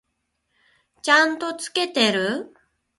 [1.03, 2.55] ちゃんと付けてる？